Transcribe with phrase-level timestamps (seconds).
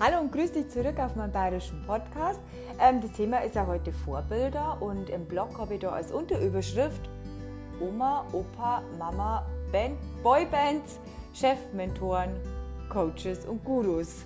[0.00, 2.38] Hallo und grüß dich zurück auf meinem bayerischen Podcast.
[2.80, 7.10] Ähm, das Thema ist ja heute Vorbilder und im Blog habe ich da als Unterüberschrift
[7.80, 11.00] Oma, Opa, Mama, Band, Boybands,
[11.34, 12.30] Chefmentoren,
[12.88, 14.24] Coaches und Gurus.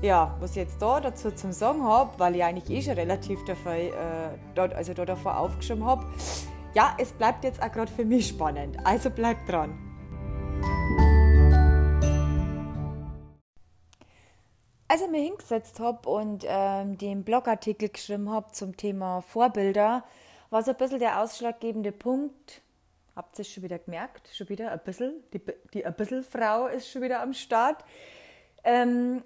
[0.00, 3.44] Ja, was ich jetzt da dazu zum Sagen habe, weil ich eigentlich eh schon relativ
[3.44, 3.90] davor, äh,
[4.56, 6.04] dort, also da davor aufgeschrieben habe,
[6.74, 8.76] ja, es bleibt jetzt auch gerade für mich spannend.
[8.82, 9.78] Also bleibt dran.
[14.92, 20.04] Als ich mir hingesetzt habe und ähm, den Blogartikel geschrieben habe zum Thema Vorbilder,
[20.50, 22.60] war so ein bisschen der ausschlaggebende Punkt.
[23.16, 24.28] Habt ihr es schon wieder gemerkt?
[24.34, 25.14] Schon wieder ein bisschen.
[25.32, 25.40] Die,
[25.72, 27.82] die ein bisschen Frau ist schon wieder am Start.
[28.64, 29.22] Ähm,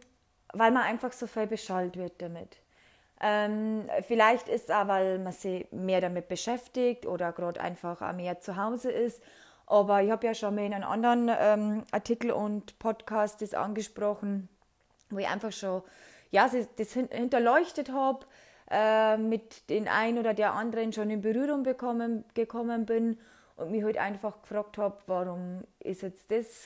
[0.52, 2.58] weil man einfach so viel beschallt wird damit.
[3.20, 8.12] Ähm, vielleicht ist es auch, weil man sich mehr damit beschäftigt oder gerade einfach auch
[8.12, 9.20] mehr zu Hause ist.
[9.66, 14.48] Aber ich habe ja schon mal in einem anderen ähm, Artikel und Podcast das angesprochen,
[15.10, 15.82] wo ich einfach schon
[16.30, 18.26] ja, das hinterleuchtet habe,
[18.70, 23.18] äh, mit den einen oder der anderen schon in Berührung bekommen, gekommen bin
[23.56, 26.64] und mich halt einfach gefragt habe, warum ist jetzt das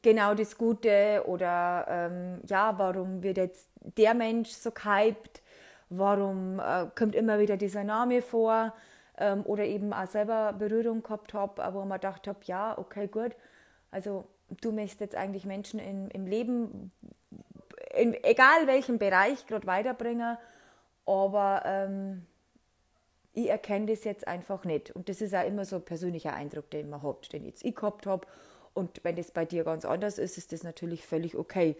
[0.00, 5.42] genau das Gute oder ähm, ja, warum wird jetzt der Mensch so gehypt,
[5.90, 8.72] warum äh, kommt immer wieder dieser Name vor?
[9.18, 13.32] Ähm, oder eben auch selber Berührung gehabt habe, wo man gedacht habe, ja, okay, gut,
[13.90, 14.26] also
[14.60, 16.92] du möchtest jetzt eigentlich Menschen in, im Leben,
[17.94, 20.36] in, egal welchem Bereich, gerade weiterbringen,
[21.06, 22.26] aber ähm,
[23.32, 24.90] ich erkenne das jetzt einfach nicht.
[24.90, 27.74] Und das ist auch immer so ein persönlicher Eindruck, den man hat, den jetzt ich
[27.74, 28.26] gehabt habe.
[28.74, 31.76] Und wenn das bei dir ganz anders ist, ist das natürlich völlig okay.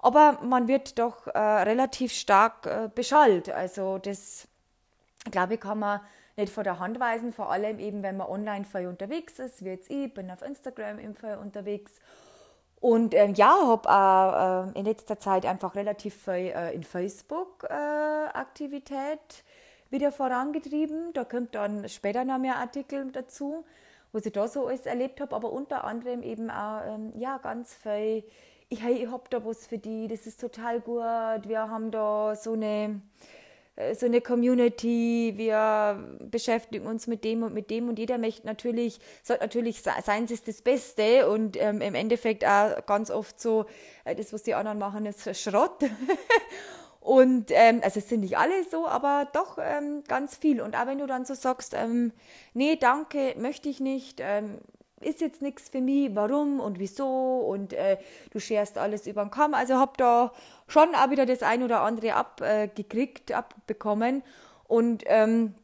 [0.00, 3.50] Aber man wird doch äh, relativ stark äh, beschallt.
[3.50, 4.46] Also das,
[5.30, 6.00] glaube ich, kann man
[6.36, 9.70] nicht vor der Hand weisen, vor allem eben, wenn man online viel unterwegs ist, wie
[9.70, 11.92] jetzt ich, bin auf Instagram im Fall unterwegs.
[12.80, 19.90] Und ähm, ja, habe äh, in letzter Zeit einfach relativ viel äh, in Facebook-Aktivität äh,
[19.90, 21.14] wieder vorangetrieben.
[21.14, 23.64] Da kommt dann später noch mehr Artikel dazu,
[24.12, 27.74] was ich da so alles erlebt habe, aber unter anderem eben auch ähm, ja, ganz
[27.74, 28.24] viel,
[28.68, 32.36] ich, hey, ich habe da was für die, das ist total gut, wir haben da
[32.36, 33.00] so eine
[33.94, 38.98] so eine Community, wir beschäftigen uns mit dem und mit dem und jeder möchte natürlich,
[39.22, 43.66] sagt natürlich, seins ist das Beste und ähm, im Endeffekt auch ganz oft so,
[44.04, 45.82] äh, das, was die anderen machen, ist Schrott.
[47.00, 50.62] und ähm, also es sind nicht alle so, aber doch ähm, ganz viel.
[50.62, 52.12] Und auch wenn du dann so sagst, ähm,
[52.54, 54.58] nee, danke, möchte ich nicht, ähm,
[55.00, 57.98] ist jetzt nichts für mich, warum und wieso und äh,
[58.30, 59.52] du scherst alles über den Kamm.
[59.52, 60.32] Also habe da
[60.66, 64.22] schon auch wieder das ein oder andere abgekriegt, abbekommen
[64.64, 65.54] und ähm,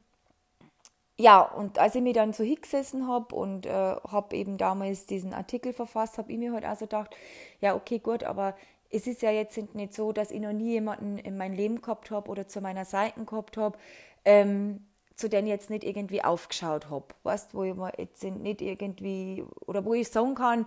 [1.18, 5.34] ja, und als ich mir dann so hingesessen habe und äh, habe eben damals diesen
[5.34, 7.14] Artikel verfasst, habe ich mir halt also gedacht,
[7.60, 8.56] ja, okay, gut, aber
[8.90, 12.10] es ist ja jetzt nicht so, dass ich noch nie jemanden in mein Leben gehabt
[12.10, 13.78] habe oder zu meiner Seite gehabt habe,
[14.24, 14.86] ähm,
[15.16, 17.06] zu denen ich jetzt nicht irgendwie aufgeschaut habe.
[17.22, 20.66] Weißt wo ich mir jetzt nicht irgendwie, oder wo ich sagen kann,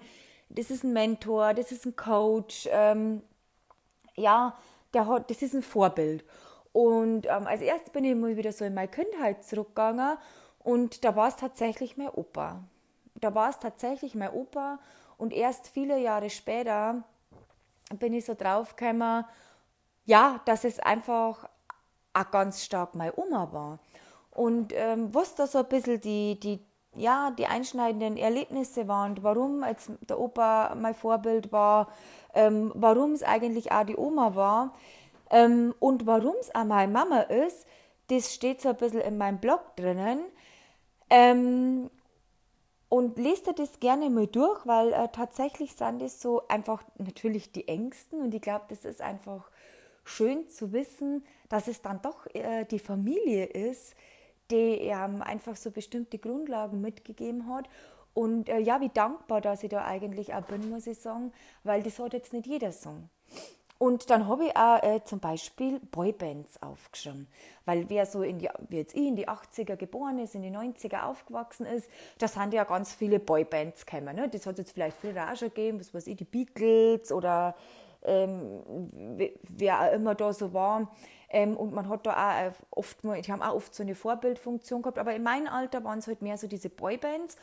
[0.50, 3.22] das ist ein Mentor, das ist ein Coach, ähm,
[4.16, 4.56] ja,
[4.94, 6.24] der hat, das ist ein Vorbild.
[6.72, 10.18] Und ähm, als erstes bin ich mal wieder so in meine Kindheit zurückgegangen
[10.60, 12.64] und da war es tatsächlich mein Opa.
[13.16, 14.80] Da war es tatsächlich mein Opa
[15.18, 17.04] und erst viele Jahre später
[18.00, 19.26] bin ich so draufgekommen,
[20.06, 21.48] ja, dass es einfach
[22.14, 23.80] auch ganz stark meine Oma war.
[24.32, 26.60] Und ähm, was da so ein bisschen die, die,
[26.96, 31.88] ja, die einschneidenden Erlebnisse waren, warum als der Opa mein Vorbild war,
[32.34, 34.74] ähm, warum es eigentlich auch die Oma war
[35.30, 37.68] ähm, und warum es auch meine Mama ist,
[38.08, 40.20] das steht so ein bisschen in meinem Blog drinnen.
[41.10, 41.90] Ähm,
[42.90, 47.52] und lest dir das gerne mal durch, weil äh, tatsächlich sind das so einfach natürlich
[47.52, 49.50] die Ängsten und ich glaube, das ist einfach
[50.04, 53.96] schön zu wissen, dass es dann doch äh, die Familie ist,
[54.52, 57.68] die ähm, einfach so bestimmte Grundlagen mitgegeben hat.
[58.14, 61.34] Und äh, ja, wie dankbar, dass ich da eigentlich auch bin, muss ich sagen,
[61.64, 63.10] weil das hat jetzt nicht jeder Song.
[63.78, 67.28] Und dann habe ich auch äh, zum Beispiel Boybands aufgeschrieben.
[67.66, 70.50] Weil wer so in die, wie jetzt ich in die 80er geboren ist, in die
[70.50, 74.16] 90er aufgewachsen ist, da sind ja ganz viele Boybands gekommen.
[74.16, 74.30] Ne?
[74.30, 77.56] Das hat jetzt vielleicht früher auch schon gegeben, was weiß ich, die Beatles oder
[78.06, 78.90] ähm,
[79.50, 80.92] wer auch immer da so war.
[81.30, 85.00] Ähm, und man hat da auch oft, die haben auch oft so eine Vorbildfunktion gehabt,
[85.00, 87.36] aber in meinem Alter waren es halt mehr so diese Boybands.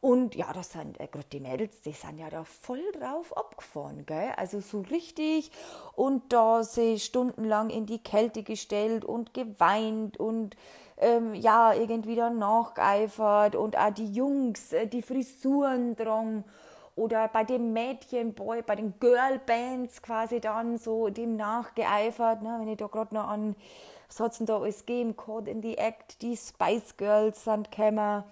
[0.00, 4.06] Und ja, das sind äh, gerade die Mädels, die sind ja da voll drauf abgefahren,
[4.06, 4.32] gell?
[4.36, 5.50] Also so richtig.
[5.96, 10.56] Und da sie stundenlang in die Kälte gestellt und geweint und
[10.98, 16.44] ähm, ja, irgendwie dann nachgeeifert und auch die Jungs, äh, die Frisuren dran
[16.98, 22.56] oder bei dem Mädchenboy, bei den Girlbands quasi dann so dem nachgeeifert, ne?
[22.60, 23.54] wenn ich da gerade noch an,
[24.08, 28.24] was hat denn da alles gegeben, Caught in the Act, die Spice Girls sind gekommen,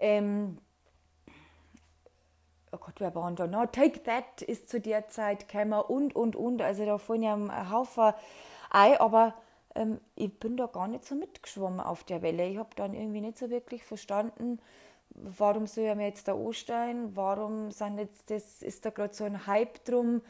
[0.00, 0.58] ähm,
[2.72, 3.66] oh Gott, wer war denn da noch?
[3.66, 7.70] Take That ist zu der Zeit gekommen und, und, und, also da fallen ja ein
[7.70, 8.12] Haufen
[8.70, 9.34] ein, aber
[9.74, 12.46] ähm, ich bin da gar nicht so mitgeschwommen auf der Welle.
[12.48, 14.60] Ich habe dann irgendwie nicht so wirklich verstanden,
[15.14, 19.46] warum soll mir jetzt da ansteigen, warum sind jetzt das, ist da gerade so ein
[19.46, 20.22] Hype drum.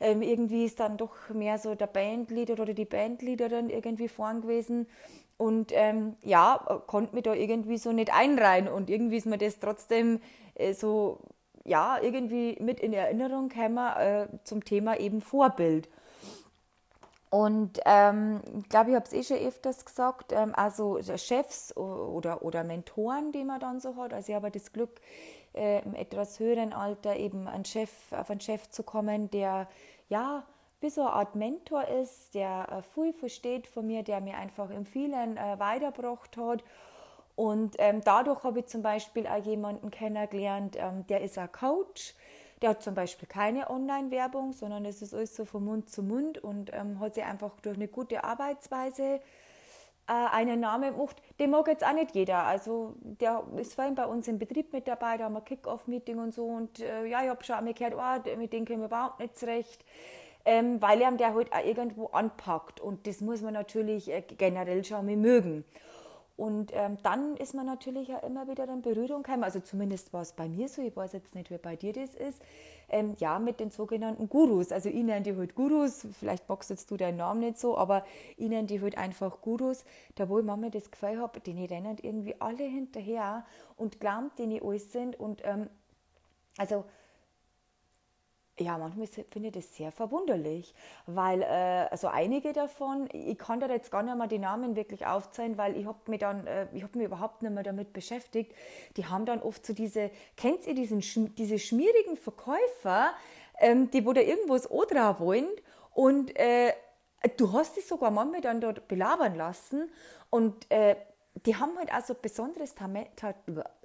[0.00, 4.86] Ähm, irgendwie ist dann doch mehr so der Bandleader oder die Bandleaderin irgendwie vorn gewesen.
[5.36, 8.68] Und ähm, ja, konnte mich da irgendwie so nicht einreihen.
[8.68, 10.20] Und irgendwie ist mir das trotzdem
[10.54, 11.20] äh, so,
[11.64, 15.88] ja, irgendwie mit in Erinnerung gekommen äh, zum Thema eben Vorbild.
[17.34, 22.42] Und ähm, ich glaube, ich habe es eh schon öfters gesagt, ähm, also Chefs oder,
[22.42, 24.14] oder Mentoren, die man dann so hat.
[24.14, 25.00] Also ich habe das Glück,
[25.52, 29.66] äh, im etwas höheren Alter eben einen Chef, auf einen Chef zu kommen, der
[30.08, 30.44] ja
[30.80, 34.70] wie so eine Art Mentor ist, der äh, viel versteht von mir, der mir einfach
[34.70, 36.62] im Vielen äh, weitergebracht hat.
[37.34, 42.14] Und ähm, dadurch habe ich zum Beispiel auch jemanden kennengelernt, ähm, der ist ein Coach
[42.62, 46.38] der hat zum Beispiel keine Online-Werbung, sondern es ist alles so von Mund zu Mund
[46.38, 49.20] und ähm, hat sich einfach durch eine gute Arbeitsweise
[50.06, 51.16] äh, einen Namen gemacht.
[51.38, 52.44] Den mag jetzt auch nicht jeder.
[52.44, 56.34] Also der ist vorhin bei uns im Betrieb mit dabei, da haben wir Kick-Off-Meeting und
[56.34, 56.44] so.
[56.44, 59.38] Und äh, ja, ich habe schon einmal gehört, oh, mit dem können wir überhaupt nicht
[59.38, 59.84] zurecht.
[60.46, 62.78] Ähm, weil er der halt auch irgendwo anpackt.
[62.78, 65.64] Und das muss man natürlich äh, generell schon mal mögen.
[66.36, 70.22] Und ähm, dann ist man natürlich ja immer wieder in Berührung gekommen, also zumindest war
[70.22, 72.42] es bei mir so, ich weiß jetzt nicht, wie bei dir das ist,
[72.88, 74.72] ähm, ja, mit den sogenannten Gurus.
[74.72, 78.04] Also ich nenne die halt Gurus, vielleicht jetzt du deinen Namen nicht so, aber
[78.36, 79.84] ich nenne die halt einfach Gurus,
[80.16, 83.44] da wo ich manchmal das Gefühl habe, denen rennen irgendwie alle hinterher
[83.76, 85.18] und glauben, denen alles sind.
[85.18, 85.68] Und ähm,
[86.58, 86.84] also
[88.58, 90.74] ja, manchmal finde ich das sehr verwunderlich,
[91.06, 95.06] weil äh, also einige davon, ich kann da jetzt gar nicht mal die Namen wirklich
[95.06, 98.54] aufzählen, weil ich habe mich dann, äh, ich habe mich überhaupt nicht mehr damit beschäftigt.
[98.96, 101.00] Die haben dann oft so diese, kennt ihr diesen,
[101.34, 103.12] diese schmierigen Verkäufer,
[103.58, 105.48] ähm, die wo da irgendwo das Odra wollen
[105.92, 106.72] und äh,
[107.36, 109.90] du hast dich sogar manchmal dann dort belabern lassen
[110.30, 110.94] und äh,
[111.46, 113.08] die haben halt also besonderes Talent,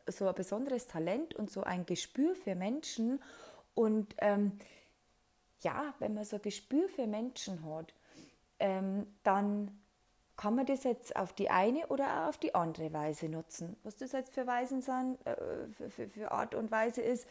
[0.08, 3.20] so ein besonderes Talent und so ein Gespür für Menschen
[3.80, 4.60] und ähm,
[5.62, 7.94] ja, wenn man so ein Gespür für Menschen hat,
[8.60, 9.80] ähm, dann
[10.36, 13.78] kann man das jetzt auf die eine oder auch auf die andere Weise nutzen.
[13.84, 15.38] Was das jetzt für Weisen sind, äh,
[15.90, 17.26] für, für, Art und Weise ist,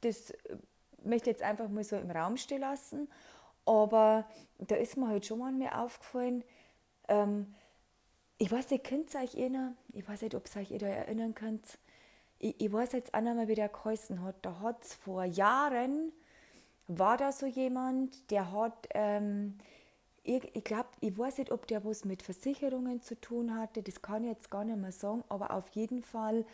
[0.00, 0.56] das äh,
[1.02, 3.10] möchte ich jetzt einfach mal so im Raum stehen lassen.
[3.66, 4.24] Aber
[4.56, 6.44] da ist mir halt schon mal aufgefallen,
[7.08, 7.54] ähm,
[8.38, 11.78] ich weiß nicht, könnt ihr euch erinnern, ich weiß nicht, ob ihr euch erinnern könnt,
[12.38, 14.36] ich, ich weiß jetzt auch nicht mehr, wie der geheißen hat.
[14.42, 16.12] Da hat es vor Jahren,
[16.86, 19.58] war da so jemand, der hat, ähm,
[20.22, 24.02] ich, ich glaube, ich weiß nicht, ob der was mit Versicherungen zu tun hatte, das
[24.02, 26.44] kann ich jetzt gar nicht mehr sagen, aber auf jeden Fall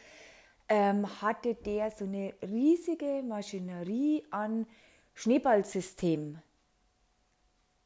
[0.68, 4.66] ähm, hatte der so eine riesige Maschinerie an
[5.14, 6.38] Schneeballsystem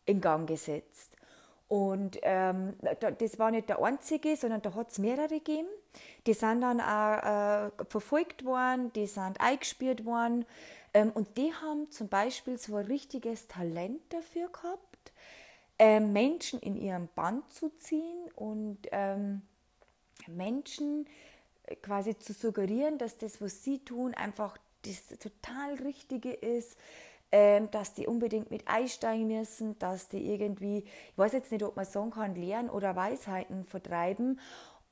[0.07, 1.14] in Gang gesetzt.
[1.69, 2.75] Und ähm,
[3.19, 5.69] das war nicht der einzige, sondern da hat es mehrere gegeben.
[6.27, 10.45] Die sind dann auch äh, verfolgt worden, die sind eingespielt worden.
[10.93, 15.13] Ähm, und die haben zum Beispiel so ein richtiges Talent dafür gehabt,
[15.79, 19.43] äh, Menschen in ihrem Band zu ziehen und ähm,
[20.29, 21.07] Menschen
[21.65, 26.79] äh, quasi zu suggerieren, dass das, was sie tun, einfach das total Richtige ist,
[27.37, 31.75] ähm, dass die unbedingt mit einsteigen müssen, dass die irgendwie, ich weiß jetzt nicht, ob
[31.75, 34.39] man sagen kann, Lehren oder Weisheiten vertreiben,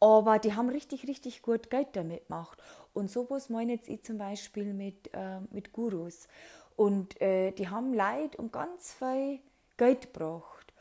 [0.01, 2.61] aber die haben richtig, richtig gut Geld damit gemacht.
[2.95, 6.27] Und sowas meine jetzt ich zum Beispiel mit, äh, mit Gurus.
[6.75, 9.39] Und äh, die haben Leid um ganz viel
[9.77, 10.75] Geld gebracht.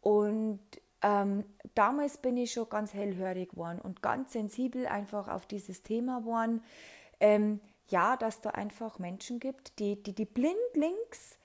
[0.00, 0.60] Und
[1.02, 1.42] ähm,
[1.74, 6.62] damals bin ich schon ganz hellhörig geworden und ganz sensibel einfach auf dieses Thema geworden.
[7.18, 7.58] Ähm,
[7.90, 11.38] ja, dass da einfach Menschen gibt, die, die, die blindlings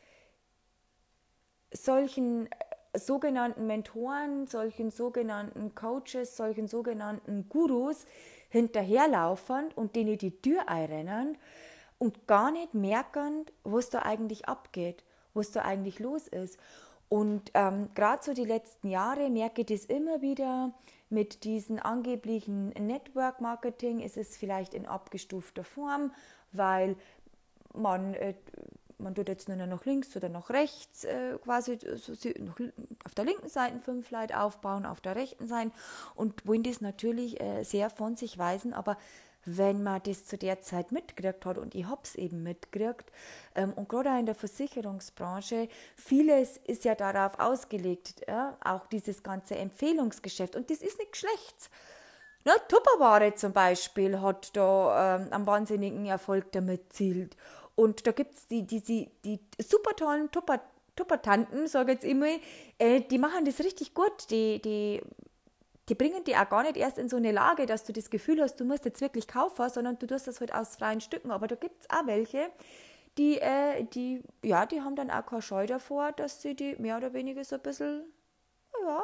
[1.71, 8.05] solchen äh, sogenannten Mentoren, solchen sogenannten Coaches, solchen sogenannten Gurus
[8.49, 11.37] hinterherlaufen und denen die Tür einrennen
[11.97, 16.59] und gar nicht merken, was da eigentlich abgeht, was da eigentlich los ist.
[17.13, 20.73] Und ähm, gerade so die letzten Jahre merke ich das immer wieder
[21.11, 23.99] mit diesen angeblichen Network Marketing.
[23.99, 26.11] Ist es vielleicht in abgestufter Form,
[26.53, 26.95] weil
[27.75, 28.33] man, äh,
[28.97, 32.59] man tut jetzt nur noch links oder noch rechts äh, quasi so, noch
[33.05, 35.69] auf der linken Seite fünf Leute aufbauen, auf der rechten Seite
[36.15, 38.97] und wollen das natürlich äh, sehr von sich weisen, aber
[39.45, 43.11] wenn man das zu der Zeit mitgekriegt hat und ich habe es eben mitgekriegt.
[43.55, 49.55] Ähm, und gerade in der Versicherungsbranche, vieles ist ja darauf ausgelegt, ja, auch dieses ganze
[49.55, 50.55] Empfehlungsgeschäft.
[50.55, 51.69] Und das ist nicht schlecht.
[52.45, 57.37] Ne, Tupperware zum Beispiel hat da ähm, einen wahnsinnigen Erfolg damit zielt.
[57.75, 60.61] Und da gibt es die, die, die, die super tollen Tupper,
[60.95, 62.27] Tuppertanten, sage ich jetzt immer,
[62.77, 64.29] äh, die machen das richtig gut.
[64.29, 65.01] Die, die
[65.89, 68.41] die bringen dich auch gar nicht erst in so eine Lage, dass du das Gefühl
[68.41, 71.31] hast, du musst jetzt wirklich kaufen, sondern du tust das halt aus freien Stücken.
[71.31, 72.49] Aber da gibt es auch welche,
[73.17, 76.97] die, äh, die, ja, die haben dann auch keine Scheu davor, dass sie die mehr
[76.97, 78.03] oder weniger so ein bisschen,
[78.81, 79.03] ja,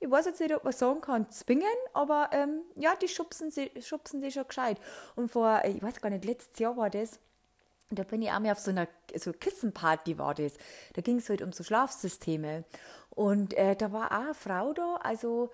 [0.00, 3.70] ich weiß jetzt nicht, ob man sagen kann, zwingen, aber ähm, ja, die schubsen, sie,
[3.80, 4.78] schubsen die schon gescheit.
[5.14, 7.20] Und vor, ich weiß gar nicht, letztes Jahr war das,
[7.98, 10.54] da bin ich auch mal auf so einer so Kissenparty war das.
[10.94, 12.64] Da ging es halt um so Schlafsysteme.
[13.10, 15.50] Und äh, da war auch eine Frau da, also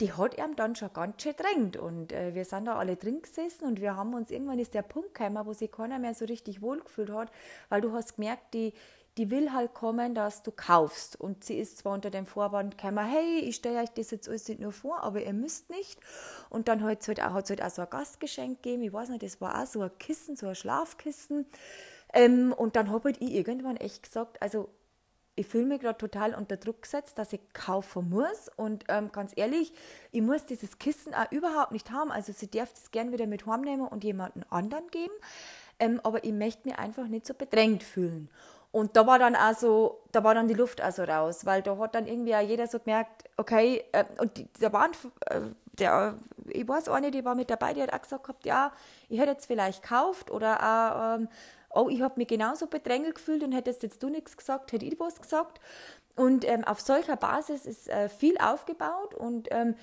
[0.00, 1.76] die hat ihm dann schon ganz schön drängt.
[1.76, 4.82] Und äh, wir sind da alle drin gesessen und wir haben uns, irgendwann ist der
[4.82, 7.30] Punkt gekommen, wo sich keiner mehr so richtig wohlgefühlt hat,
[7.68, 8.72] weil du hast gemerkt, die,
[9.18, 11.20] die will halt kommen, dass du kaufst.
[11.20, 14.48] Und sie ist zwar unter dem Vorwand gekommen, hey, ich stelle euch das jetzt alles
[14.48, 16.00] nicht nur vor, aber ihr müsst nicht.
[16.48, 19.22] Und dann hat es halt, auch, halt auch so ein Gastgeschenk gegeben, ich weiß nicht,
[19.22, 21.46] das war auch so ein Kissen, so ein Schlafkissen.
[22.14, 24.68] Ähm, und dann habe halt ich irgendwann echt gesagt, also
[25.34, 28.50] ich fühle mich gerade total unter Druck gesetzt, dass ich kaufen muss.
[28.56, 29.72] Und ähm, ganz ehrlich,
[30.10, 32.10] ich muss dieses Kissen auch überhaupt nicht haben.
[32.12, 35.14] Also sie darf das gerne wieder mit heimnehmen und jemanden anderen geben.
[35.78, 38.28] Ähm, aber ich möchte mich einfach nicht so bedrängt fühlen.
[38.72, 41.94] Und da war dann also, da war dann die Luft also raus, weil da hat
[41.94, 44.92] dann irgendwie auch jeder so gemerkt, okay, äh, und die, da waren,
[45.26, 45.40] äh,
[45.78, 46.16] der,
[46.48, 48.72] ich weiß auch nicht, die war mit dabei, die hat auch gesagt gehabt, ja,
[49.10, 51.28] ich hätte jetzt vielleicht gekauft oder auch, ähm,
[51.68, 54.98] oh, ich habe mich genauso bedrängelt gefühlt und hättest jetzt du nichts gesagt, hätte ich
[54.98, 55.60] was gesagt.
[56.16, 59.74] Und ähm, auf solcher Basis ist äh, viel aufgebaut und ähm,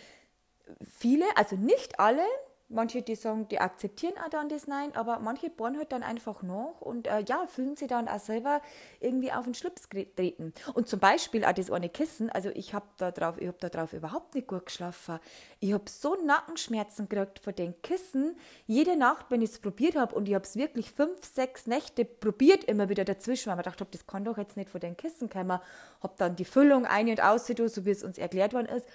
[0.98, 2.26] viele, also nicht alle,
[2.72, 6.44] Manche, die sagen, die akzeptieren auch dann das Nein, aber manche bohren halt dann einfach
[6.44, 8.62] nach und äh, ja, fühlen sich dann auch selber
[9.00, 10.54] irgendwie auf den Schlips treten.
[10.76, 13.70] Und zum Beispiel auch das eine Kissen, also ich habe da drauf, ich habe da
[13.70, 15.20] drauf überhaupt nicht gut geschlafen.
[15.60, 18.38] Ich habe so Nackenschmerzen gekriegt von den Kissen.
[18.68, 22.06] Jede Nacht, wenn ich es probiert habe und ich habe es wirklich fünf, sechs Nächte
[22.06, 25.28] probiert, immer wieder dazwischen, weil man dachte, das kann doch jetzt nicht von den Kissen
[25.28, 25.60] kommen.
[26.04, 28.86] Habe dann die Füllung ein- und aus, so wie es uns erklärt worden ist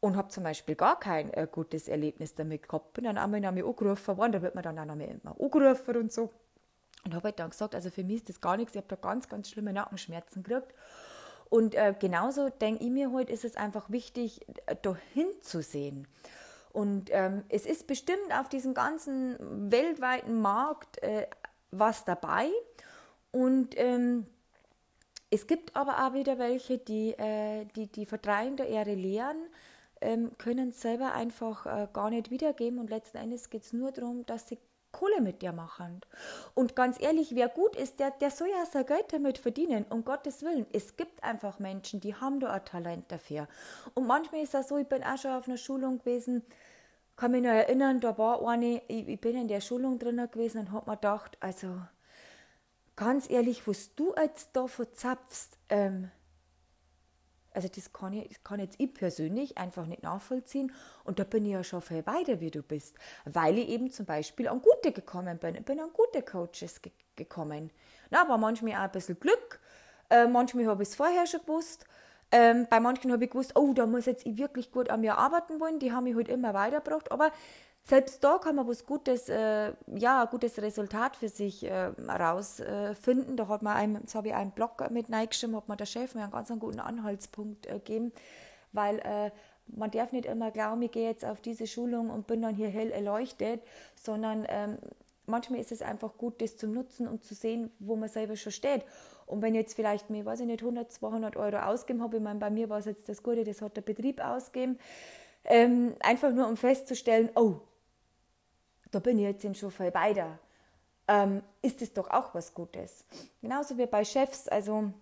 [0.00, 2.94] und habe zum Beispiel gar kein äh, gutes Erlebnis damit gehabt.
[2.94, 6.12] Bin dann einmal mir angerufen worden, da wird man dann auch noch immer angerufen und
[6.12, 6.30] so.
[7.04, 8.96] Und habe halt dann gesagt, also für mich ist das gar nichts, ich habe da
[8.96, 10.74] ganz, ganz schlimme Nackenschmerzen gekriegt.
[11.48, 16.06] Und äh, genauso denke ich mir heute, halt, ist es einfach wichtig, äh, da hinzusehen.
[16.72, 19.36] Und ähm, es ist bestimmt auf diesem ganzen
[19.70, 21.26] weltweiten Markt äh,
[21.72, 22.48] was dabei.
[23.32, 24.26] Und ähm,
[25.30, 29.36] es gibt aber auch wieder welche, die äh, die, die Verdrehung der Ehre lehren,
[30.00, 34.26] ähm, können selber einfach äh, gar nicht wiedergeben und letzten Endes geht es nur darum,
[34.26, 34.58] dass sie
[34.92, 36.00] Kohle mit dir machen.
[36.54, 40.04] Und ganz ehrlich, wer gut ist, der, der soll ja sein Geld damit verdienen, um
[40.04, 40.66] Gottes Willen.
[40.72, 43.46] Es gibt einfach Menschen, die haben da ein Talent dafür.
[43.94, 46.42] Und manchmal ist das so, ich bin auch schon auf einer Schulung gewesen,
[47.16, 50.60] kann mich noch erinnern, da war eine, ich, ich bin in der Schulung drin gewesen
[50.60, 51.76] und habe mir gedacht, also
[52.96, 56.10] ganz ehrlich, was du jetzt da verzapfst, ähm,
[57.52, 60.72] also das kann, ich, das kann jetzt ich persönlich einfach nicht nachvollziehen.
[61.04, 62.96] Und da bin ich ja schon viel weiter, wie du bist.
[63.24, 65.56] Weil ich eben zum Beispiel an gute gekommen bin.
[65.56, 67.70] Ich bin an gute Coaches ge gekommen.
[68.10, 69.60] Na, war manchmal auch ein bisschen Glück.
[70.08, 71.84] Äh, manchmal habe ich es vorher schon gewusst.
[72.32, 75.18] Ähm, bei manchen habe ich gewusst, oh, da muss jetzt ich wirklich gut an mir
[75.18, 75.80] arbeiten wollen.
[75.80, 77.10] Die haben mich halt immer weitergebracht.
[77.12, 77.30] Aber
[77.84, 83.32] selbst da kann man was Gutes, äh, ja, gutes Resultat für sich herausfinden.
[83.32, 85.86] Äh, da hat man einem, jetzt habe ich einen Blog mit reingeschrieben, hat mir der
[85.86, 88.12] Chef mir einen ganz einen guten Anhaltspunkt äh, gegeben,
[88.72, 89.30] weil äh,
[89.66, 92.68] man darf nicht immer glauben, ich gehe jetzt auf diese Schulung und bin dann hier
[92.68, 93.62] hell erleuchtet,
[93.94, 94.78] sondern ähm,
[95.26, 98.52] manchmal ist es einfach gut, das zu nutzen und zu sehen, wo man selber schon
[98.52, 98.84] steht.
[99.26, 102.40] Und wenn jetzt vielleicht mir, weiß ich nicht, 100, 200 Euro ausgeben habe, ich meine,
[102.40, 104.78] bei mir war es jetzt das Gute, das hat der Betrieb ausgegeben,
[105.44, 107.60] ähm, einfach nur um festzustellen, oh,
[108.90, 110.38] da bin ich jetzt schon viel weiter,
[111.08, 113.04] ähm, ist es doch auch was Gutes.
[113.40, 114.92] Genauso wie bei Chefs, also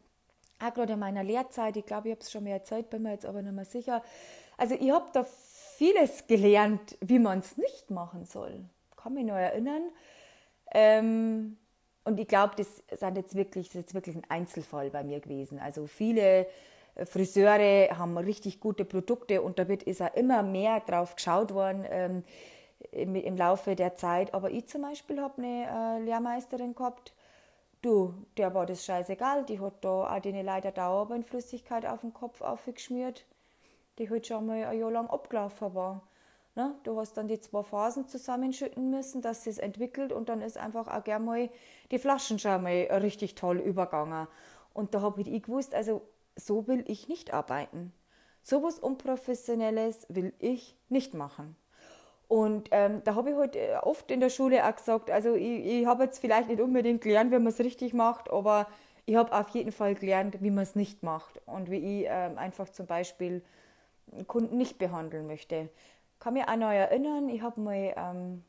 [0.61, 3.13] auch gerade in meiner Lehrzeit, ich glaube, ich habe es schon mehr erzählt, bin mir
[3.13, 4.03] jetzt aber nicht mehr sicher.
[4.57, 5.25] Also ich habe da
[5.77, 8.65] vieles gelernt, wie man es nicht machen soll.
[8.97, 9.83] Kann mich noch erinnern.
[10.73, 11.57] Ähm,
[12.05, 15.21] und ich glaube, das sind jetzt wirklich, das ist jetzt wirklich ein Einzelfall bei mir
[15.21, 15.61] gewesen.
[15.61, 16.47] Also viele
[17.05, 21.85] Friseure haben richtig gute Produkte und da wird ist auch immer mehr drauf geschaut worden.
[21.89, 22.25] Ähm,
[22.93, 24.35] im, im Laufe der Zeit.
[24.35, 27.15] Aber ich zum Beispiel habe eine äh, Lehrmeisterin gehabt,
[27.83, 32.41] du, der war das scheißegal, die hat da auch die leider Dauerbandflüssigkeit auf den Kopf
[32.41, 33.25] aufgeschmiert,
[33.99, 36.03] die halt schon mal ein Jahr lang abgelaufen war.
[36.55, 36.75] Ne?
[36.83, 40.89] Du hast dann die zwei Phasen zusammenschütten müssen, dass es entwickelt und dann ist einfach
[40.89, 41.51] auch gerne mal
[41.93, 44.27] die Flaschen schon mal richtig toll übergangen.
[44.75, 46.03] Und da habe ich gewusst, also
[46.35, 47.93] so will ich nicht arbeiten.
[48.43, 51.57] So was Unprofessionelles will ich nicht machen.
[52.29, 55.65] Und ähm, da habe ich halt äh, oft in der Schule auch gesagt, also ich,
[55.65, 58.67] ich habe jetzt vielleicht nicht unbedingt gelernt, wie man es richtig macht, aber
[59.07, 62.37] ich habe auf jeden Fall gelernt, wie man es nicht macht und wie ich ähm,
[62.37, 63.43] einfach zum Beispiel
[64.27, 65.71] Kunden nicht behandeln möchte.
[66.21, 68.45] Kann mich auch noch erinnern, ich habe mal ähm,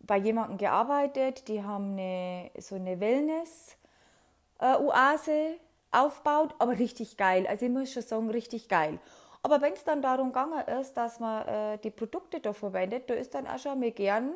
[0.00, 5.58] bei jemandem gearbeitet, die haben eine, so eine Wellness-Oase äh,
[5.90, 7.46] aufgebaut, aber richtig geil.
[7.46, 8.98] Also ich muss schon sagen, richtig geil.
[9.42, 13.14] Aber wenn es dann darum gegangen ist, dass man äh, die Produkte da verwendet, da
[13.14, 14.32] ist dann auch schon mal gern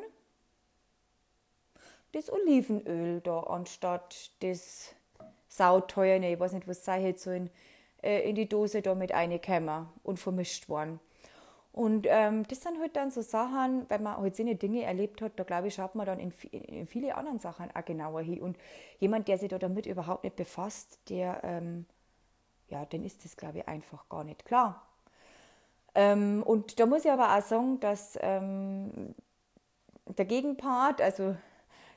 [2.13, 4.95] das Olivenöl da anstatt das
[5.47, 7.49] sauteuer, ne, ich weiß nicht, was sei jetzt so in,
[8.01, 10.99] äh, in die Dose da mit reingekommen und vermischt worden.
[11.73, 15.33] Und ähm, das sind halt dann so Sachen, wenn man halt seine Dinge erlebt hat,
[15.37, 18.41] da glaube ich, schaut man dann in, in, viele anderen Sachen auch genauer hin.
[18.41, 18.57] Und
[18.99, 21.85] jemand, der sich da damit überhaupt nicht befasst, der, ähm,
[22.67, 24.85] ja, dann ist das, glaube ich, einfach gar nicht klar.
[25.95, 29.13] Ähm, und da muss ich aber auch sagen, dass ähm,
[30.05, 31.35] der Gegenpart, also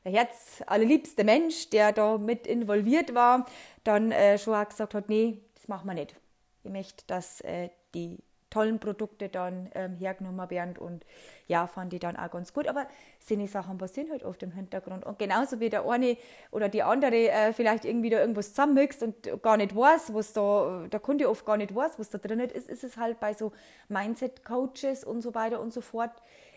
[0.04, 3.46] der Herz allerliebste Mensch, der da mit involviert war,
[3.84, 6.14] dann äh, schon auch gesagt hat, nee, das machen wir nicht.
[6.62, 8.18] Ich möchte, dass äh, die
[8.54, 11.04] tollen Produkte dann ähm, hergenommen werden und
[11.48, 12.68] ja, fand ich dann auch ganz gut.
[12.68, 12.86] Aber
[13.18, 15.04] seine Sachen passieren halt oft im Hintergrund.
[15.04, 16.16] Und genauso wie der eine
[16.52, 20.86] oder die andere äh, vielleicht irgendwie da irgendwas zusammenmixt und gar nicht weiß, was da,
[20.90, 23.52] der Kunde oft gar nicht weiß, was da drin ist, ist es halt bei so
[23.88, 26.12] Mindset-Coaches und so weiter und so fort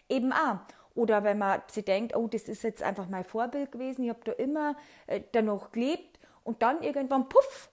[0.08, 0.60] eben auch.
[0.94, 4.22] Oder wenn man sich denkt, oh, das ist jetzt einfach mein Vorbild gewesen, ich habe
[4.24, 4.76] da immer
[5.08, 7.70] äh, danach gelebt und dann irgendwann, puff,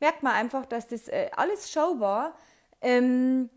[0.00, 2.34] merkt man einfach, dass das äh, alles Show war
[2.80, 3.50] ähm,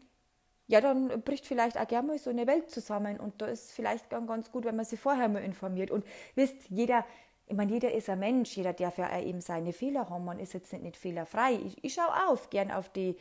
[0.67, 4.09] ja, dann bricht vielleicht auch gerne mal so eine Welt zusammen und da ist vielleicht
[4.09, 5.91] ganz, gut, wenn man sich vorher mal informiert.
[5.91, 7.05] Und wisst, jeder,
[7.47, 10.53] ich meine, jeder ist ein Mensch, jeder darf ja eben seine Fehler haben, man ist
[10.53, 11.55] jetzt nicht, nicht fehlerfrei.
[11.65, 13.17] Ich, ich schaue auf, gern auf die,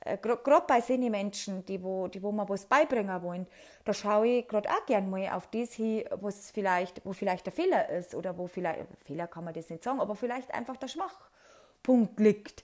[0.00, 3.46] äh, gerade bei seinen Menschen, die wo, die wo man was beibringen wollen,
[3.84, 7.54] da schaue ich gerade auch gern mal auf das hin, was vielleicht, wo vielleicht der
[7.54, 10.88] Fehler ist oder wo vielleicht, Fehler kann man das nicht sagen, aber vielleicht einfach der
[10.88, 12.62] Schwachpunkt liegt.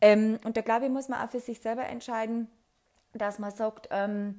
[0.00, 2.48] Ähm, und da glaube ich, muss man auch für sich selber entscheiden,
[3.14, 4.38] dass man sagt, ähm,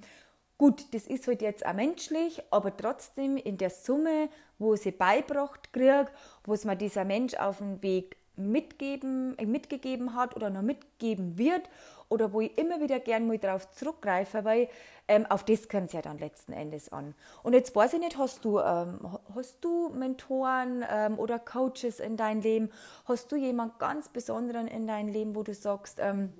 [0.57, 5.73] gut, das ist halt jetzt auch menschlich, aber trotzdem in der Summe, wo sie beibracht
[5.73, 6.11] kriegt,
[6.43, 11.37] wo es mir dieser Mensch auf dem Weg mitgeben, äh, mitgegeben hat oder noch mitgeben
[11.37, 11.69] wird
[12.09, 14.67] oder wo ich immer wieder gern mal drauf zurückgreife, weil
[15.07, 17.15] ähm, auf das kommt es ja dann letzten Endes an.
[17.43, 22.17] Und jetzt weiß ich nicht, hast du, ähm, hast du Mentoren ähm, oder Coaches in
[22.17, 22.71] deinem Leben?
[23.05, 26.33] Hast du jemanden ganz Besonderen in deinem Leben, wo du sagst, ähm,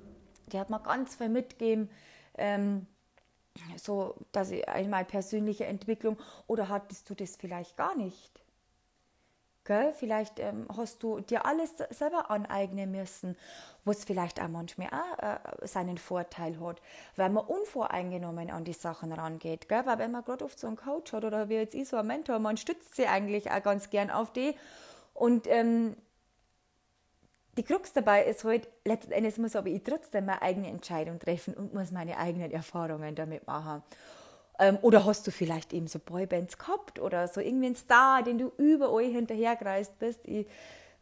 [0.52, 1.90] der hat mir ganz viel mitgegeben,
[2.38, 2.88] ähm,
[3.78, 8.42] so dass ich einmal persönliche Entwicklung oder hattest du das vielleicht gar nicht?
[9.70, 9.94] Gell?
[9.94, 13.38] Vielleicht ähm, hast du dir alles selber aneignen müssen,
[13.86, 16.82] was vielleicht auch manchmal auch äh, seinen Vorteil hat,
[17.16, 19.70] weil man unvoreingenommen an die Sachen rangeht.
[19.70, 19.86] Gell?
[19.86, 22.08] Weil wenn man gerade oft so einen Coach hat oder wie jetzt ich so ein
[22.08, 24.56] Mentor, man stützt sie eigentlich auch ganz gern auf die.
[25.14, 25.96] Und ähm,
[27.56, 31.54] die Krux dabei ist halt, letzten Endes muss aber ich trotzdem meine eigene Entscheidung treffen
[31.54, 33.84] und muss meine eigenen Erfahrungen damit machen.
[34.60, 38.38] Ähm, oder hast du vielleicht eben so Boybands gehabt oder so irgendwie einen Star, den
[38.38, 40.20] du überall hinterhergereist bist?
[40.26, 40.46] Ich,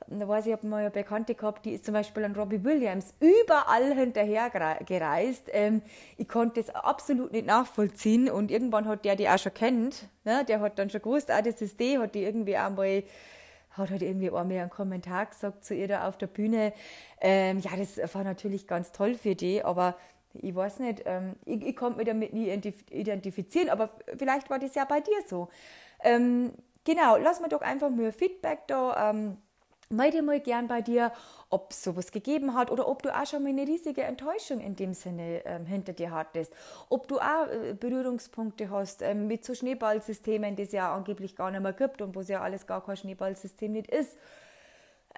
[0.05, 3.15] da weiß ich, habe mal eine Bekannte gehabt, die ist zum Beispiel an Robbie Williams
[3.19, 4.49] überall hinterher
[4.85, 5.49] gereist.
[5.51, 5.81] Ähm,
[6.17, 10.07] ich konnte das absolut nicht nachvollziehen und irgendwann hat der die auch schon kennt.
[10.23, 10.45] Ne?
[10.45, 13.03] Der hat dann schon gewusst, ah, das ist die, hat die irgendwie einmal
[13.71, 16.73] hat halt irgendwie einmal einen Kommentar gesagt zu ihr da auf der Bühne.
[17.21, 19.95] Ähm, ja, das war natürlich ganz toll für die, aber
[20.41, 24.75] ich weiß nicht, ähm, ich, ich konnte mich damit nie identifizieren, aber vielleicht war das
[24.75, 25.49] ja bei dir so.
[26.03, 26.51] Ähm,
[26.83, 29.11] genau, lass mir doch einfach mal Feedback da.
[29.11, 29.37] Ähm,
[29.89, 31.11] melde mal gern bei dir,
[31.49, 34.75] ob es sowas gegeben hat oder ob du auch schon mal eine riesige Enttäuschung in
[34.75, 36.53] dem Sinne ähm, hinter dir hattest.
[36.89, 41.51] Ob du auch äh, Berührungspunkte hast ähm, mit so Schneeballsystemen, die es ja angeblich gar
[41.51, 44.17] nicht mehr gibt und wo es ja alles gar kein Schneeballsystem nicht ist.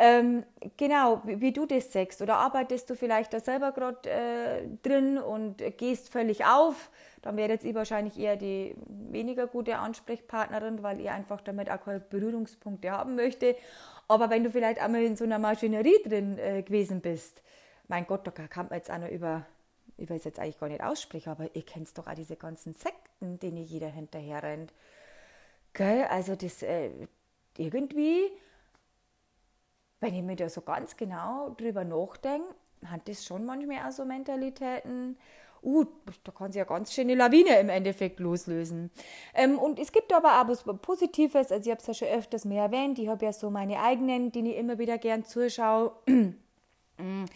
[0.01, 0.45] Ähm,
[0.77, 2.21] genau, wie, wie, du das sagst.
[2.21, 6.89] Oder arbeitest du vielleicht da selber gerade äh, drin und gehst völlig auf?
[7.21, 11.83] Dann wäre jetzt ich wahrscheinlich eher die weniger gute Ansprechpartnerin, weil ich einfach damit auch
[11.83, 13.57] keine Berührungspunkte haben möchte.
[14.07, 17.43] Aber wenn du vielleicht einmal in so einer Maschinerie drin äh, gewesen bist,
[17.89, 19.45] mein Gott, da kann man jetzt auch noch über,
[19.97, 23.37] ich weiß jetzt eigentlich gar nicht aussprechen, aber ihr kennt doch auch diese ganzen Sekten,
[23.39, 24.73] denen jeder hinterher rennt.
[25.73, 26.05] Gell?
[26.09, 26.89] Also das äh,
[27.57, 28.31] irgendwie
[29.99, 32.47] wenn ich mir da so ganz genau drüber nachdenke,
[32.85, 35.17] hat das schon manchmal auch so Mentalitäten
[35.63, 35.85] uh,
[36.23, 38.91] da kann sich ja ganz schöne Lawine im Endeffekt loslösen.
[39.33, 42.45] Ähm, und es gibt aber auch was Positives, also ich habe es ja schon öfters
[42.45, 45.91] mehr erwähnt, ich habe ja so meine eigenen, die ich immer wieder gern zuschaue.
[47.01, 47.27] Mm.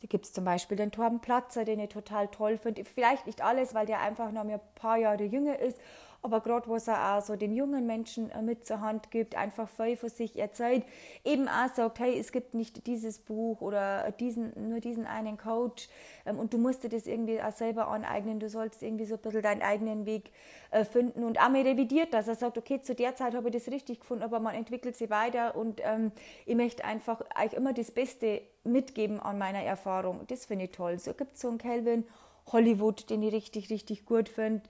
[0.00, 2.84] Da gibt es zum Beispiel den Torben Platzer, den ich total toll finde.
[2.84, 5.78] Vielleicht nicht alles, weil der einfach noch ein paar Jahre jünger ist,
[6.24, 9.68] aber gerade was er auch so den jungen Menschen äh, mit zur Hand gibt, einfach
[9.68, 10.84] voll von sich erzählt,
[11.22, 15.88] eben auch sagt, hey, es gibt nicht dieses Buch oder diesen, nur diesen einen Coach
[16.24, 19.20] ähm, und du musst dir das irgendwie auch selber aneignen, du sollst irgendwie so ein
[19.20, 20.30] bisschen deinen eigenen Weg
[20.70, 23.54] äh, finden und auch mal revidiert dass er sagt, okay, zu der Zeit habe ich
[23.54, 26.10] das richtig gefunden, aber man entwickelt sich weiter und ähm,
[26.46, 30.20] ich möchte einfach euch immer das Beste mitgeben an meiner Erfahrung.
[30.28, 30.98] Das finde ich toll.
[30.98, 32.04] So gibt es so einen Calvin
[32.50, 34.62] Hollywood, den ich richtig, richtig gut finde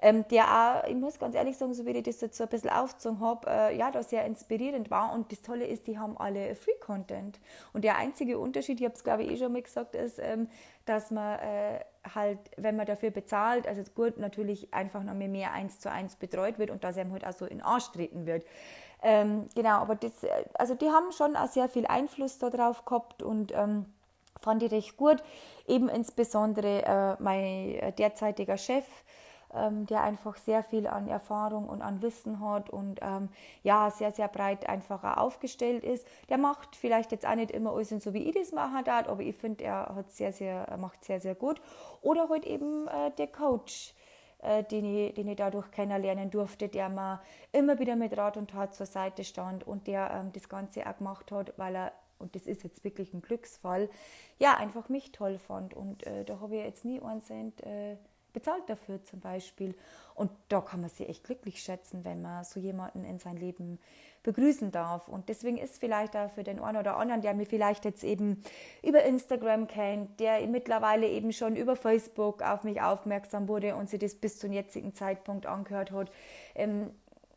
[0.00, 2.50] ähm, der auch, ich muss ganz ehrlich sagen, so wie ich das jetzt so ein
[2.50, 5.12] bisschen aufgezogen habe, äh, ja, da sehr inspirierend war.
[5.12, 7.40] Und das Tolle ist, die haben alle Free-Content.
[7.72, 10.48] Und der einzige Unterschied, ich habe es glaube ich eh schon mal gesagt, ist, ähm,
[10.84, 11.80] dass man äh,
[12.14, 16.58] halt, wenn man dafür bezahlt, also gut, natürlich einfach noch mehr eins zu eins betreut
[16.58, 18.44] wird und dass einem halt auch so in Arsch treten wird.
[19.02, 20.12] Ähm, genau, aber das,
[20.54, 23.86] also die haben schon auch sehr viel Einfluss darauf gehabt und ähm,
[24.40, 25.22] fand ich recht gut.
[25.66, 28.84] Eben insbesondere äh, mein derzeitiger Chef,
[29.56, 33.28] ähm, der einfach sehr viel an Erfahrung und an Wissen hat und ähm,
[33.62, 36.06] ja, sehr, sehr breit einfach aufgestellt ist.
[36.28, 39.22] Der macht vielleicht jetzt auch nicht immer alles so, wie ich das machen darf, aber
[39.22, 41.60] ich finde, er hat sehr, sehr, macht sehr, sehr gut.
[42.02, 43.94] Oder halt eben äh, der Coach,
[44.42, 47.20] äh, den, ich, den ich dadurch kennenlernen durfte, der mir
[47.52, 50.96] immer wieder mit Rat und Tat zur Seite stand und der ähm, das Ganze auch
[50.98, 53.90] gemacht hat, weil er und das ist jetzt wirklich ein Glücksfall,
[54.38, 55.74] ja, einfach mich toll fand.
[55.74, 57.96] Und äh, da habe ich jetzt nie einen Cent äh,
[58.36, 59.74] bezahlt dafür zum Beispiel.
[60.14, 63.78] Und da kann man sich echt glücklich schätzen, wenn man so jemanden in sein Leben
[64.22, 65.08] begrüßen darf.
[65.08, 68.42] Und deswegen ist vielleicht auch für den einen oder anderen, der mir vielleicht jetzt eben
[68.82, 74.00] über Instagram kennt, der mittlerweile eben schon über Facebook auf mich aufmerksam wurde und sich
[74.00, 76.10] das bis zum jetzigen Zeitpunkt angehört hat,
[76.54, 76.90] ähm,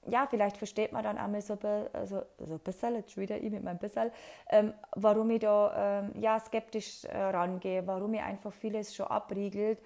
[0.07, 1.57] ja, vielleicht versteht man dann einmal so,
[1.93, 4.11] also, also ein bisschen, jetzt wieder ich mit meinem bisschen,
[4.49, 9.79] ähm, warum ich da ähm, ja, skeptisch äh, rangehe, warum ich einfach vieles schon abriegelt,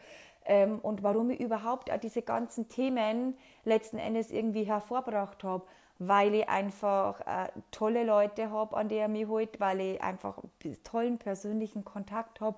[0.45, 5.65] ähm, und warum ich überhaupt diese ganzen Themen letzten Endes irgendwie hervorgebracht habe,
[5.99, 10.37] weil ich einfach äh, tolle Leute habe, an die er mich holt, weil ich einfach
[10.83, 12.57] tollen persönlichen Kontakt habe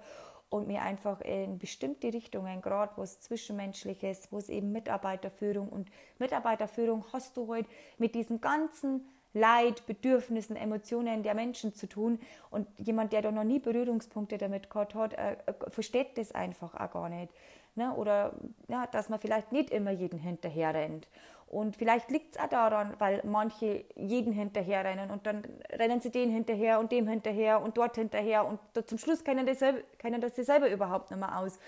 [0.49, 7.03] und mir einfach in bestimmte Richtungen, gerade was Zwischenmenschliches, wo es eben Mitarbeiterführung und Mitarbeiterführung
[7.11, 12.19] hast du heute halt mit diesen ganzen Leid, Bedürfnissen, Emotionen der Menschen zu tun.
[12.51, 16.73] Und jemand, der da noch nie Berührungspunkte damit gehabt hat, äh, äh versteht das einfach
[16.73, 17.33] auch gar nicht.
[17.75, 17.93] Ne?
[17.93, 18.33] Oder
[18.67, 21.07] ja, dass man vielleicht nicht immer jeden hinterher rennt.
[21.47, 26.09] Und vielleicht liegt es auch daran, weil manche jeden hinterher rennen und dann rennen sie
[26.09, 29.59] den hinterher und dem hinterher und dort hinterher und zum Schluss kennen das,
[29.99, 31.59] kennen das sie selber überhaupt nicht mehr aus.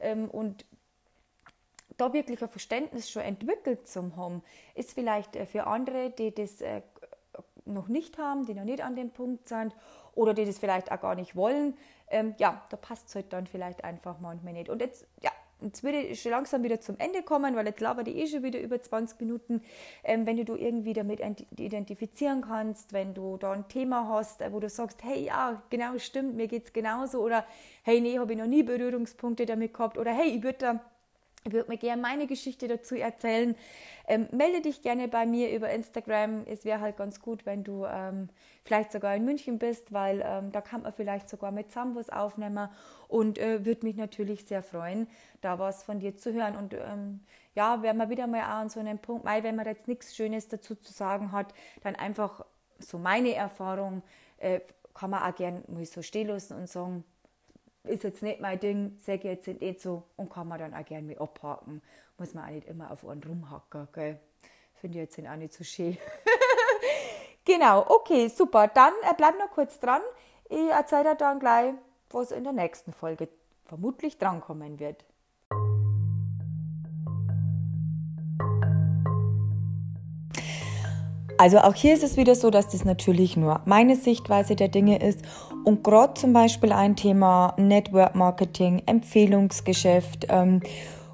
[0.00, 0.64] Ähm, und
[1.98, 4.42] da wirklich ein Verständnis schon entwickelt zum haben,
[4.74, 6.82] ist vielleicht äh, für andere, die das äh,
[7.64, 9.74] noch nicht haben, die noch nicht an dem Punkt sind
[10.14, 11.76] oder die das vielleicht auch gar nicht wollen,
[12.10, 14.70] ähm, ja, da passt es halt dann vielleicht einfach manchmal nicht.
[14.70, 18.06] Und jetzt, ja, Jetzt würde ich schon langsam wieder zum Ende kommen, weil jetzt labert
[18.06, 19.62] ich eh schon wieder über 20 Minuten.
[20.04, 21.20] Ähm, wenn du, du irgendwie damit
[21.56, 25.98] identifizieren kannst, wenn du da ein Thema hast, äh, wo du sagst, hey, ja, genau,
[25.98, 27.20] stimmt, mir geht es genauso.
[27.20, 27.44] Oder
[27.82, 29.98] hey, nee, habe ich noch nie Berührungspunkte damit gehabt.
[29.98, 30.80] Oder hey, ich würde da
[31.52, 33.56] würde mir gerne meine Geschichte dazu erzählen.
[34.06, 36.44] Ähm, melde dich gerne bei mir über Instagram.
[36.46, 38.28] Es wäre halt ganz gut, wenn du ähm,
[38.64, 42.68] vielleicht sogar in München bist, weil ähm, da kann man vielleicht sogar mit Zambos aufnehmen
[43.08, 45.08] und äh, würde mich natürlich sehr freuen,
[45.40, 46.56] da was von dir zu hören.
[46.56, 47.20] Und ähm,
[47.54, 50.48] ja, wenn man wieder mal an so einem Punkt, weil wenn man jetzt nichts Schönes
[50.48, 52.44] dazu zu sagen hat, dann einfach
[52.78, 54.02] so meine Erfahrung,
[54.38, 54.60] äh,
[54.94, 57.04] kann man auch gerne mal so stehen lassen und sagen,
[57.84, 61.06] ist jetzt nicht mein Ding, sage jetzt nicht so und kann man dann auch gerne
[61.06, 61.82] mit abhaken.
[62.18, 64.18] Muss man auch nicht immer auf einen rumhacken, gell?
[64.74, 65.96] Finde ich jetzt auch nicht so schön.
[67.44, 68.68] genau, okay, super.
[68.68, 70.02] Dann äh, bleib noch kurz dran.
[70.48, 71.74] Ich erzähle dir dann gleich,
[72.10, 73.28] was in der nächsten Folge
[73.64, 75.04] vermutlich drankommen wird.
[81.38, 84.98] Also auch hier ist es wieder so, dass das natürlich nur meine Sichtweise der Dinge
[84.98, 85.20] ist.
[85.64, 90.60] Und gerade zum Beispiel ein Thema Network Marketing, Empfehlungsgeschäft, ähm,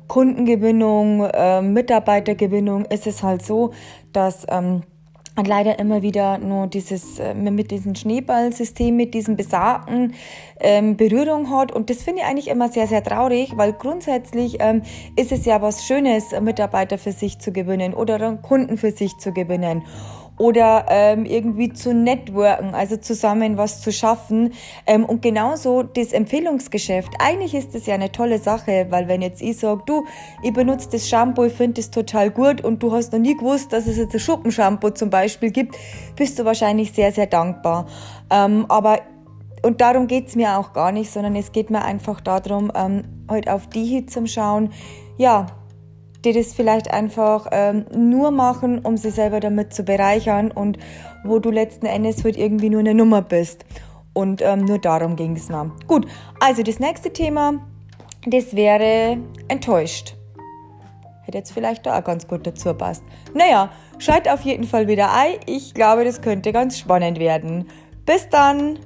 [0.08, 3.72] Kundengewinnung, äh, Mitarbeitergewinnung ist es halt so,
[4.12, 4.82] dass ähm,
[5.36, 10.14] und leider immer wieder nur dieses äh, mit diesem Schneeballsystem, mit diesem besagten
[10.60, 11.72] ähm, Berührung hat.
[11.72, 14.82] Und das finde ich eigentlich immer sehr, sehr traurig, weil grundsätzlich ähm,
[15.16, 19.32] ist es ja was Schönes, Mitarbeiter für sich zu gewinnen oder Kunden für sich zu
[19.32, 19.82] gewinnen.
[20.36, 24.52] Oder ähm, irgendwie zu networken, also zusammen was zu schaffen.
[24.86, 27.12] Ähm, und genauso das Empfehlungsgeschäft.
[27.18, 30.04] Eigentlich ist das ja eine tolle Sache, weil wenn jetzt ich sage, du,
[30.42, 33.72] ich benutze das Shampoo, ich finde das total gut und du hast noch nie gewusst,
[33.72, 35.76] dass es jetzt ein Schuppenshampoo zum Beispiel gibt,
[36.16, 37.86] bist du wahrscheinlich sehr, sehr dankbar.
[38.30, 39.00] Ähm, aber
[39.62, 43.48] und darum geht's mir auch gar nicht, sondern es geht mir einfach darum, ähm, heute
[43.48, 44.70] halt auf die hier zum Schauen,
[45.16, 45.46] ja,
[46.24, 50.78] die das vielleicht einfach ähm, nur machen, um sich selber damit zu bereichern und
[51.24, 53.64] wo du letzten Endes halt irgendwie nur eine Nummer bist.
[54.12, 55.72] Und ähm, nur darum ging es mir.
[55.86, 56.06] Gut,
[56.40, 57.54] also das nächste Thema,
[58.26, 60.16] das wäre enttäuscht.
[61.24, 63.02] Hätte jetzt vielleicht da auch ganz gut dazu passt.
[63.34, 65.36] Naja, schalt auf jeden Fall wieder ein.
[65.46, 67.66] Ich glaube, das könnte ganz spannend werden.
[68.04, 68.78] Bis dann!